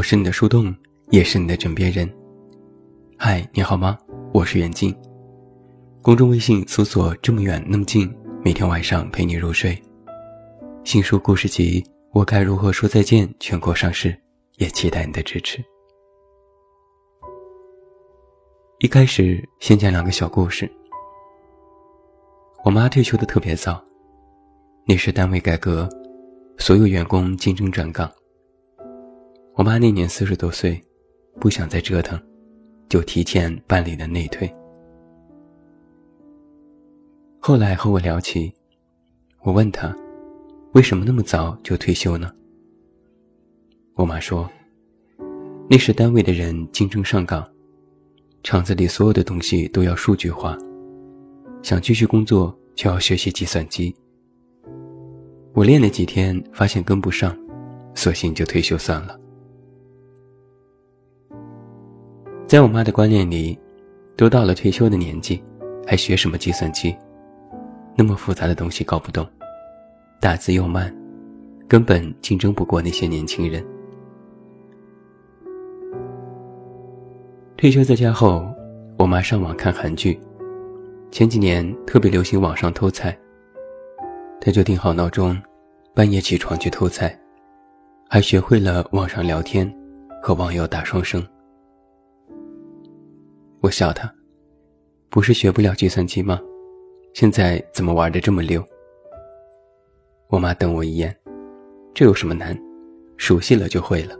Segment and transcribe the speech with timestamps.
[0.00, 0.74] 我是你的树洞，
[1.10, 2.10] 也是你的枕边人。
[3.18, 3.98] 嗨，你好吗？
[4.32, 4.96] 我是袁静。
[6.00, 8.10] 公众微信搜索“这么远那么近”，
[8.42, 9.78] 每天晚上陪你入睡。
[10.84, 11.82] 新书故事集
[12.12, 14.18] 《我该如何说再见》全国上市，
[14.56, 15.62] 也期待你的支持。
[18.78, 20.66] 一开始先讲两个小故事。
[22.64, 23.84] 我妈退休的特别早，
[24.86, 25.86] 那时单位改革，
[26.56, 28.10] 所有员工竞争转岗。
[29.60, 30.82] 我妈那年四十多岁，
[31.38, 32.18] 不想再折腾，
[32.88, 34.50] 就提前办理了内退。
[37.38, 38.50] 后来和我聊起，
[39.42, 39.94] 我问她，
[40.72, 42.32] 为什么那么早就退休呢？
[43.96, 44.50] 我妈说，
[45.68, 47.46] 那时单位的人竞争上岗，
[48.42, 50.56] 厂子里所有的东西都要数据化，
[51.62, 53.94] 想继续工作就要学习计算机。
[55.52, 57.38] 我练了几天，发现跟不上，
[57.94, 59.20] 索性就退休算了。
[62.50, 63.56] 在我妈的观念里，
[64.16, 65.40] 都到了退休的年纪，
[65.86, 66.92] 还学什么计算机？
[67.94, 69.24] 那么复杂的东西搞不懂，
[70.18, 70.92] 打字又慢，
[71.68, 73.64] 根本竞争不过那些年轻人。
[77.56, 78.44] 退休在家后，
[78.98, 80.18] 我妈上网看韩剧，
[81.12, 83.16] 前几年特别流行网上偷菜，
[84.40, 85.40] 她就定好闹钟，
[85.94, 87.16] 半夜起床去偷菜，
[88.08, 89.72] 还学会了网上聊天，
[90.20, 91.24] 和网友打双生。
[93.62, 94.10] 我笑他，
[95.10, 96.40] 不是学不了计算机吗？
[97.12, 98.64] 现在怎么玩的这么溜？
[100.30, 101.14] 我妈瞪我一眼，
[101.92, 102.58] 这有什么难？
[103.18, 104.18] 熟悉了就会了。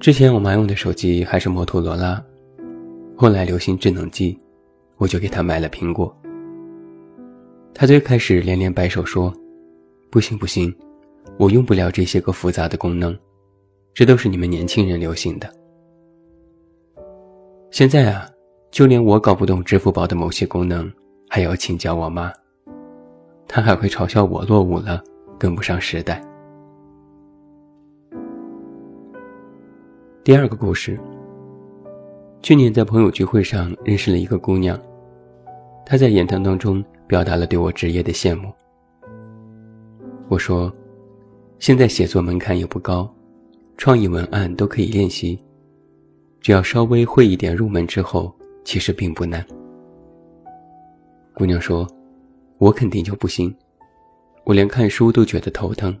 [0.00, 2.20] 之前我妈用的手机还是摩托罗拉，
[3.16, 4.36] 后来流行智能机，
[4.96, 6.12] 我就给她买了苹果。
[7.72, 9.32] 她最开始连连摆手说
[10.10, 10.74] ：“不行不行，
[11.38, 13.16] 我用不了这些个复杂的功能，
[13.94, 15.48] 这都是你们年轻人流行的。”
[17.70, 18.26] 现在啊，
[18.70, 20.90] 就连我搞不懂支付宝的某些功能，
[21.28, 22.32] 还要请教我妈。
[23.46, 25.02] 她还会嘲笑我落伍了，
[25.38, 26.22] 跟不上时代。
[30.24, 30.98] 第二个故事。
[32.40, 34.80] 去年在朋友聚会上认识了一个姑娘，
[35.84, 38.50] 她在言谈当中表达了对我职业的羡慕。
[40.28, 40.72] 我说，
[41.58, 43.12] 现在写作门槛也不高，
[43.76, 45.38] 创意文案都可以练习。
[46.40, 48.34] 只要稍微会一点入门之后，
[48.64, 49.44] 其实并不难。
[51.34, 51.86] 姑娘说
[52.58, 53.54] ：“我肯定就不行，
[54.44, 55.96] 我连看书都觉得头疼，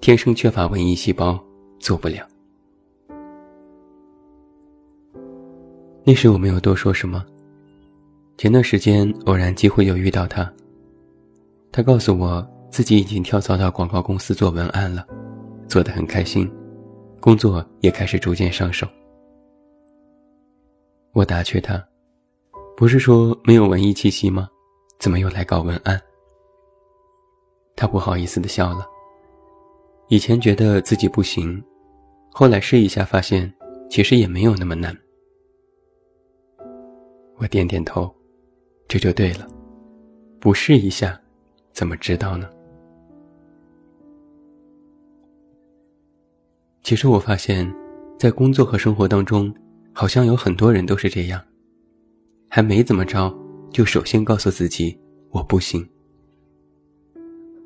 [0.00, 1.42] 天生缺乏文艺细胞，
[1.78, 2.26] 做不了。”
[6.04, 7.24] 那时我没有多说什么。
[8.36, 10.52] 前段时间偶然机会又遇到她，
[11.72, 15.06] 她告诉我自己已经跳槽到广告公司做文案了，
[15.68, 16.50] 做得很开心，
[17.20, 18.86] 工作也开始逐渐上手。
[21.14, 21.80] 我打趣他
[22.76, 24.48] ：“不是说没有文艺气息吗？
[24.98, 26.00] 怎么又来搞文案？”
[27.76, 28.84] 他不好意思的笑了。
[30.08, 31.62] 以前觉得自己不行，
[32.32, 33.52] 后来试一下发现，
[33.88, 34.92] 其实也没有那么难。
[37.36, 38.12] 我点点头，
[38.88, 39.46] 这就对了。
[40.40, 41.16] 不试一下，
[41.72, 42.50] 怎么知道呢？
[46.82, 47.72] 其实我发现，
[48.18, 49.54] 在工作和生活当中。
[49.96, 51.40] 好像有很多人都是这样，
[52.48, 53.32] 还没怎么着，
[53.70, 54.98] 就首先告诉自己
[55.30, 55.88] 我不行。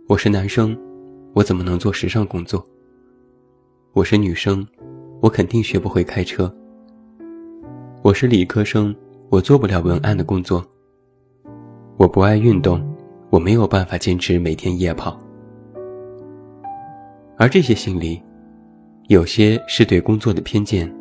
[0.06, 0.78] 我是男生，
[1.33, 2.62] 我怎么能做时尚工作？
[3.94, 4.66] 我是女生，
[5.22, 6.55] 我肯定学不会开车。
[8.03, 8.95] 我是理科生，
[9.31, 10.62] 我做不了文案的工作。
[11.97, 12.95] 我不爱运动，
[13.31, 15.19] 我没有办法坚持每天夜跑。
[17.39, 18.22] 而这些心理，
[19.06, 20.95] 有些是对工作的偏见。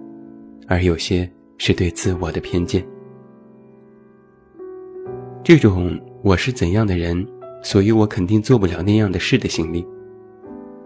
[0.68, 2.86] 而有些是对自我的偏见。
[5.44, 7.26] 这种我是怎样的人，
[7.64, 9.86] 所以我肯定做不了那样的事的心理，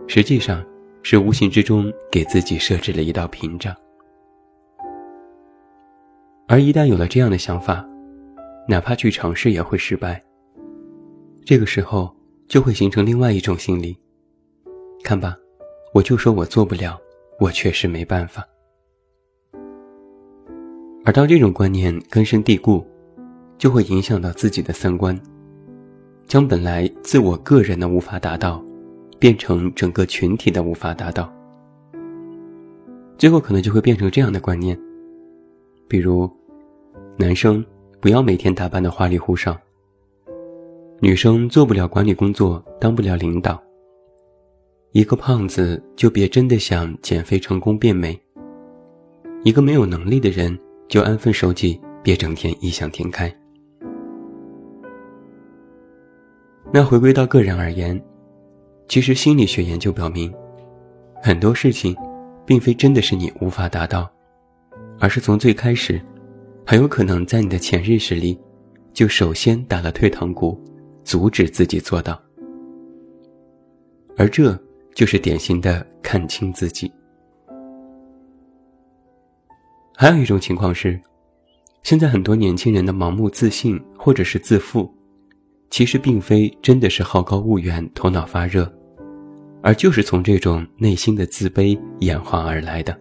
[0.07, 0.63] 实际上
[1.01, 3.75] 是无形之中给自己设置了一道屏障。
[6.47, 7.83] 而一旦有了这样的想法，
[8.67, 10.21] 哪怕去尝试也会失败。
[11.43, 12.15] 这个时候
[12.47, 13.97] 就会形成另外一种心理：
[15.03, 15.35] 看吧，
[15.93, 16.99] 我就说我做不了，
[17.39, 18.45] 我确实没办法。
[21.03, 22.85] 而当这种观念根深蒂固，
[23.57, 25.19] 就会影响到自己的三观，
[26.27, 28.63] 将本来自我个人的无法达到，
[29.17, 31.31] 变成整个群体的无法达到。
[33.17, 34.79] 最后可能就会变成这样的观念，
[35.87, 36.29] 比如，
[37.17, 37.63] 男生
[37.99, 39.57] 不要每天打扮的花里胡哨，
[40.99, 43.61] 女生做不了管理工作，当不了领导，
[44.91, 48.19] 一个胖子就别真的想减肥成功变美。
[49.43, 50.55] 一个没有能力的人
[50.91, 53.33] 就安分守己，别整天异想天开。
[56.69, 57.97] 那回归到个人而言，
[58.89, 60.29] 其实心理学研究表明，
[61.23, 61.95] 很多事情，
[62.45, 64.11] 并非真的是你无法达到，
[64.99, 66.01] 而是从最开始，
[66.65, 68.37] 很有可能在你的潜意识里，
[68.91, 70.59] 就首先打了退堂鼓，
[71.05, 72.21] 阻止自己做到。
[74.17, 74.59] 而这。
[74.93, 76.91] 就是典型的看清自己。
[80.01, 80.99] 还有一种情况是，
[81.83, 84.91] 现在很多年轻人的盲目自信或者是自负，
[85.69, 88.67] 其实并非真的是好高骛远、头脑发热，
[89.61, 92.99] 而就是从这种内心的自卑演化而来的。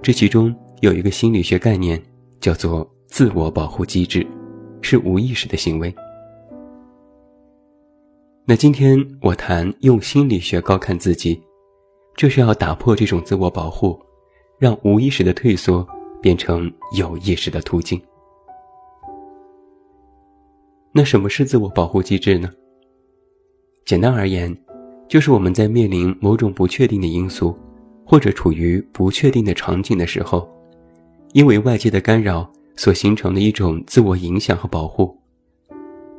[0.00, 2.02] 这其中有一个心理学概念，
[2.40, 4.26] 叫做自我保护机制，
[4.80, 5.94] 是无意识的行为。
[8.46, 11.38] 那今天我谈用心理学高看自己，
[12.16, 14.00] 这是要打破这种自我保护，
[14.58, 15.86] 让无意识的退缩
[16.20, 18.00] 变成有意识的途径。
[20.92, 22.50] 那什么是自我保护机制呢？
[23.84, 24.56] 简单而言，
[25.08, 27.56] 就是我们在面临某种不确定的因素，
[28.04, 30.48] 或者处于不确定的场景的时候，
[31.32, 35.16] 因为外界的干扰所形成的一种自我影响和保护，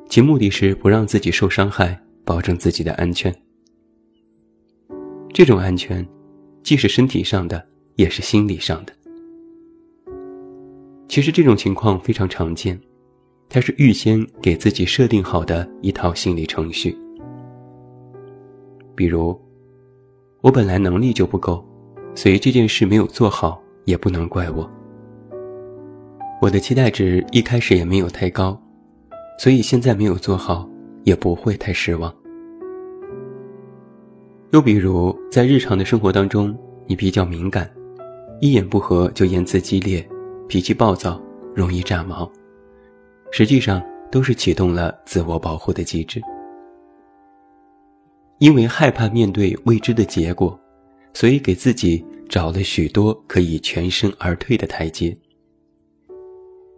[0.08, 2.00] 其目的是不让自己受伤害。
[2.26, 3.36] 保证自己的安全，
[5.34, 6.08] 这种安全，
[6.62, 7.68] 既是身体上的，
[8.00, 8.94] 也是心理上的。
[11.10, 12.80] 其实这种情况非常常见，
[13.50, 16.98] 它是预先给自己设定好的一套心理程序。
[18.96, 19.38] 比如，
[20.40, 21.62] 我本来能力就不够，
[22.16, 24.70] 所以这件事没有做好，也不能怪我。
[26.42, 28.58] 我的期待值一开始也没有太高，
[29.38, 30.70] 所以现在没有做好，
[31.04, 32.16] 也不会太失望。
[34.52, 36.58] 又比如，在日常的生活当中，
[36.88, 37.70] 你比较敏感，
[38.42, 40.08] 一言不合就言辞激烈，
[40.48, 41.22] 脾气暴躁，
[41.54, 42.32] 容易炸毛，
[43.32, 46.22] 实际上都是启动了自我保护的机制。
[48.38, 50.58] 因为害怕面对未知的结果，
[51.14, 55.16] 所以给自己找了许多可以全身而退的台阶，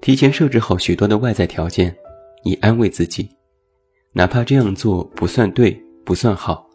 [0.02, 1.96] 提前设置好许多的外在条件，
[2.44, 3.30] 以安慰自己，
[4.14, 6.68] 哪怕这样做不算对，不算好。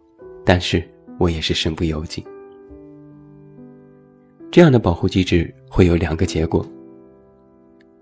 [0.45, 0.89] 但是
[1.19, 2.25] 我也是身不由己。
[4.57, 6.65] 这样的保护机制会有两个结果：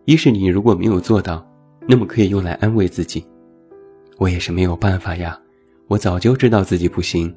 [0.05, 1.45] 一是你如果没有做到，
[1.89, 3.27] 那么可以用来安慰自己，
[4.19, 5.37] 我也是没有办法呀，
[5.89, 7.35] 我早就知道自己不行，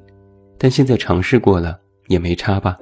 [0.56, 2.78] 但现在尝试过了也没差吧。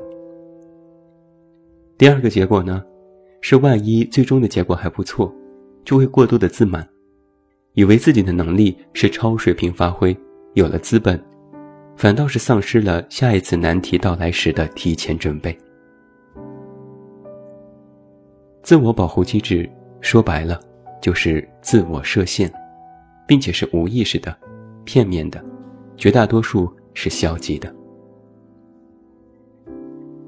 [1.97, 2.85] 第二个结果呢，
[3.41, 5.35] 是万一最终的结果还不错，
[5.87, 6.87] 就会过度的自满，
[7.73, 10.15] 以为自己的能力是超水平发挥，
[10.53, 11.19] 有了资本。
[11.97, 15.57] 反倒是丧失了下一次难题到来时的提前准备。
[18.67, 19.71] 自我保护机制
[20.01, 20.61] 说白了
[21.01, 22.53] 就是自我设限，
[23.25, 24.37] 并且是无意识的、
[24.85, 25.41] 片面的，
[25.97, 27.73] 绝大多数是消极的。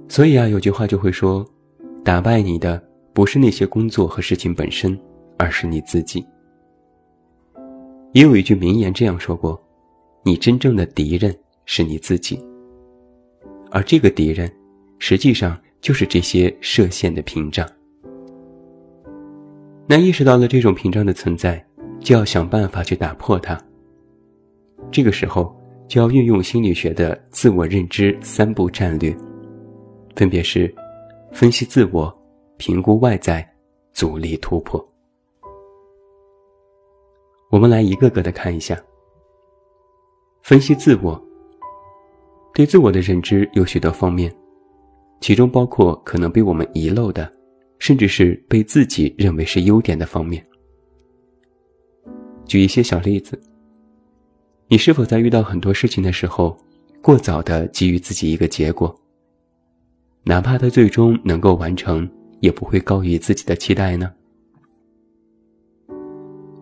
[0.08, 1.44] 所以啊，有句话就会说
[2.04, 2.80] ：“打败你的
[3.12, 4.96] 不是那些工作和事情本身，
[5.36, 6.24] 而是你自己。”
[8.14, 9.60] 也有一句名言这样说过
[10.22, 12.40] ：“你真正的敌人。”是你自己，
[13.72, 14.48] 而这个敌人，
[15.00, 17.68] 实际上就是这些设限的屏障。
[19.90, 21.64] 那意识到了这种屏障的存在，
[21.98, 23.58] 就要想办法去打破它。
[24.90, 25.56] 这个时候，
[25.88, 29.16] 就要运用心理学的自我认知三步战略，
[30.14, 30.72] 分别是：
[31.32, 32.14] 分析自我、
[32.58, 33.50] 评估外在、
[33.94, 34.86] 阻力突破。
[37.50, 38.78] 我们来一个个的看一下。
[40.42, 41.18] 分析自我。
[42.52, 44.30] 对自我的认知有许多方面，
[45.20, 47.32] 其中包括可能被我们遗漏的，
[47.78, 50.44] 甚至是被自己认为是优点的方面。
[52.46, 53.40] 举一些小例子，
[54.68, 56.58] 你是否在遇到很多事情的时候，
[57.02, 58.94] 过早的给予自己一个结果，
[60.24, 62.08] 哪怕他最终能够完成，
[62.40, 64.12] 也不会高于自己的期待呢？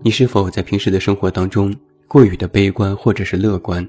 [0.03, 1.75] 你是否在平时的生活当中
[2.07, 3.89] 过于的悲观或者是乐观？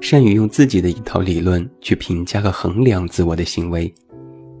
[0.00, 3.92] 善于用自己的一套理论去评价和衡量自我的行为，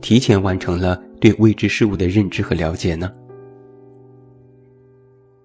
[0.00, 3.10] 提前完成了对未知事物的认知和了解呢？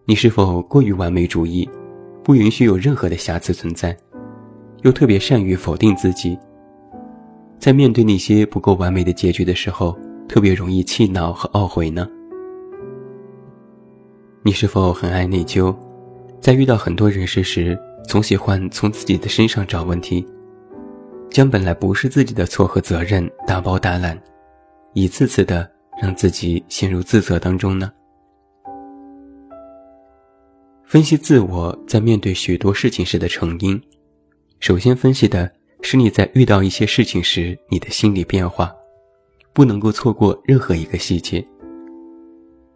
[0.04, 1.70] 你是否过于完美主义，
[2.22, 3.98] 不允许有任何的瑕疵存在，
[4.82, 6.38] 又特别善于否定自己？
[7.60, 12.06] 在面对那些不够完美的结局的时候，特别容易气恼和懊悔呢？
[14.44, 15.74] 你是否很爱内疚，
[16.42, 17.80] 在遇到很多人事时？
[18.06, 20.28] 总喜欢从自己的身上找问题，
[21.30, 24.22] 将本来不是自己的错和责任大包大揽，
[24.94, 25.70] 一次次的
[26.02, 27.92] 让自己陷入自责当中呢？
[30.84, 33.80] 分析自我在面对许多事情时的成因，
[34.60, 38.76] 首先分析的是你在遇到一些事情时你的心理变化，
[39.54, 41.46] 不能够错过任何一个细节。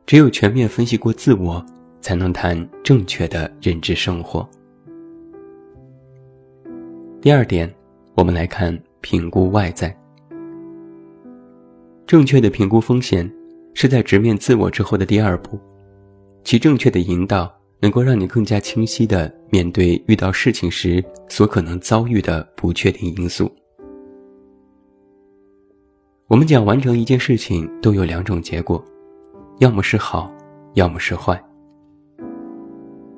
[0.05, 1.65] 只有全面分析过自我，
[2.00, 4.48] 才能谈正确的认知生活。
[7.20, 7.74] 第二点，
[8.13, 10.02] 我们来看评估外在。
[12.05, 13.29] 正确的评估风险，
[13.74, 15.60] 是在直面自我之后的第二步，
[16.43, 23.51] 其正确的引导能够让你更加清晰的面对遇到事情时所可能遭遇的不确定因素。
[26.27, 28.83] 我们讲完成一件事情都有两种结果。
[29.60, 30.33] 要么是好，
[30.74, 31.41] 要么是坏。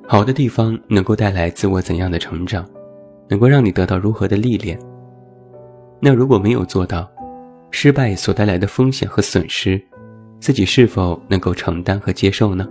[0.06, 2.64] 好的地方能够带来自我怎样的成长，
[3.28, 4.78] 能够让你得到如何的历练。
[5.98, 7.10] 那如果没有做到，
[7.78, 9.78] 失败所带来的风险和损失，
[10.40, 12.66] 自己是否能够承担和接受呢？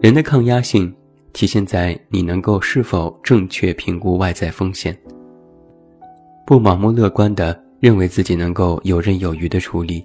[0.00, 0.92] 人的抗压性
[1.32, 4.92] 体现在你能够是否正确评估外在风险，
[6.44, 10.04] 不盲目乐观的认为自己能够游刃有余的处理。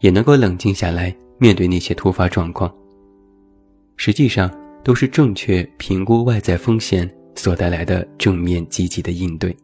[0.00, 2.74] 也能够冷静下来面对那些突发状况，
[3.96, 4.50] 实际上
[4.82, 9.56] 都是正确评估外在风险所带来的正面积极的应对。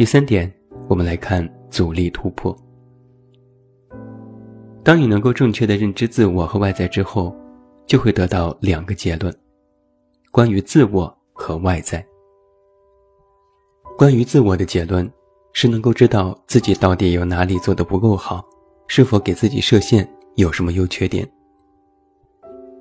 [0.00, 0.50] 第三点，
[0.88, 2.56] 我们来看阻力突破。
[4.82, 7.36] 当你能够正确的认知自我和外在之后，
[7.84, 9.30] 就会得到两个结论：
[10.30, 12.02] 关于自我和外在。
[13.98, 15.06] 关于自我的结论。
[15.52, 18.42] 是能够知道自己到底有哪里做的不够好，
[18.86, 21.30] 是否给自己设限，有什么优缺点。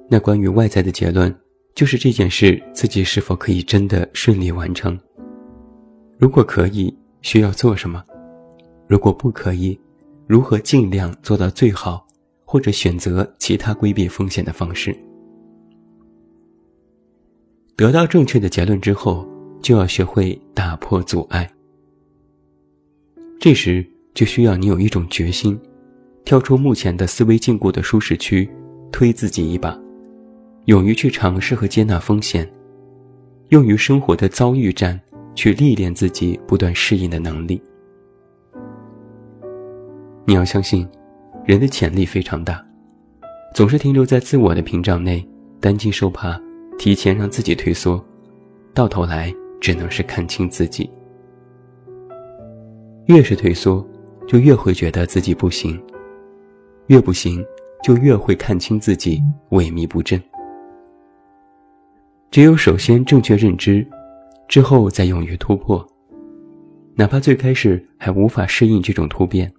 [0.09, 1.37] 那关于外在的结论，
[1.75, 4.97] 就是这件事自己是否可以真的顺利完成。
[6.17, 8.01] 如果可以，需要做什么；
[8.87, 9.79] 如果不可以，
[10.27, 12.05] 如何尽量做到最好，
[12.45, 14.95] 或者选择其他规避风险的方式。
[17.75, 19.27] 得到正确的结论之后，
[19.61, 21.49] 就要学会打破阻碍。
[23.39, 25.59] 这时就需要你有一种决心，
[26.25, 28.49] 跳出目前的思维禁锢的舒适区，
[28.91, 29.79] 推自己一把，
[30.65, 32.49] 勇于去尝试和接纳风险，
[33.49, 34.99] 用于生活的遭遇战
[35.39, 37.61] 去历练自己不断适应的能力。
[40.25, 40.85] 你要相信，
[41.45, 42.61] 人的潜力非常大，
[43.55, 45.25] 总是停留在自我的屏障内，
[45.61, 46.37] 担惊受怕，
[46.77, 48.03] 提前让自己退缩，
[48.73, 50.89] 到头来只能是看清自己。
[53.05, 53.87] 越是退缩，
[54.27, 55.79] 就越会觉得自己不行；
[56.87, 57.41] 越不行，
[57.81, 60.21] 就越会看清自己萎靡不振。
[62.29, 63.87] 只有首先正确认知，
[64.49, 65.87] 之后再勇于突破，
[66.95, 69.49] 哪怕最开始还无法适应这种突变，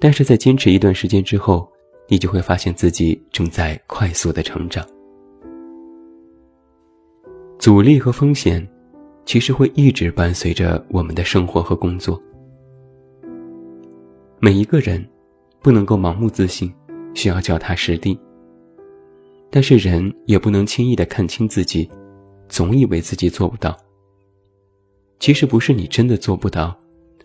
[0.00, 1.68] 但是在坚持一段时间之后，
[2.08, 4.86] 你就会发现自己正在快速的成长。
[7.58, 8.64] 阻力和风险，
[9.26, 12.22] 其实会一直伴随着我们的生活和工作。
[14.38, 15.04] 每一个人
[15.60, 16.72] 不能够盲目自信，
[17.12, 18.16] 需要脚踏实地。
[19.50, 21.90] 但是人也不能轻易的看清自己，
[22.50, 23.74] 总以为自己做不到。
[25.18, 26.78] 其实不是你真的做不到，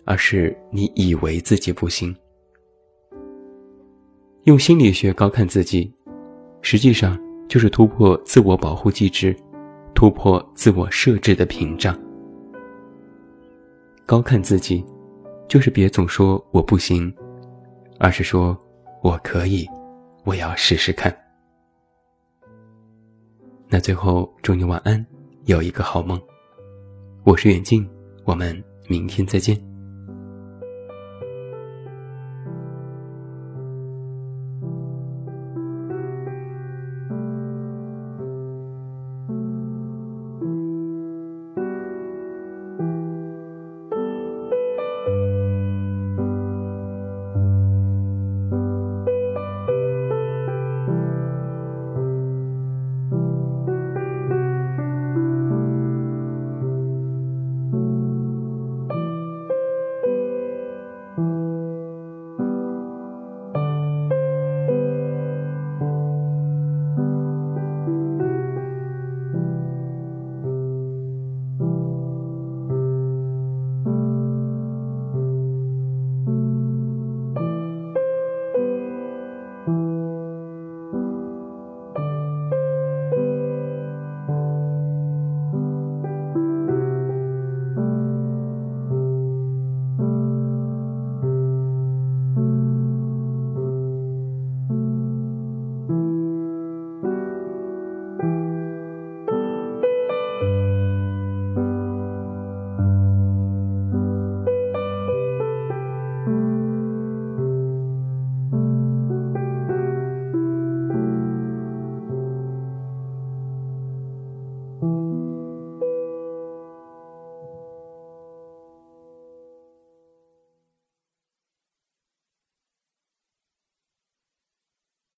[0.06, 2.16] 而是你以为自己不行。
[4.44, 5.94] 用心理学高看自己，
[6.62, 9.36] 实际上就是突破自我保护机制，
[9.94, 11.94] 突破自我设置的屏障。
[14.06, 14.86] 高看自己。
[15.48, 17.14] 就是别总说我不行，
[18.00, 18.60] 而是说
[19.04, 19.64] 我可以，
[20.24, 21.16] 我要试试看。
[23.70, 25.06] 那最后祝你晚安，
[25.46, 26.20] 有一个好梦。
[27.24, 27.88] 我是远近，
[28.24, 29.56] 我们明天再见。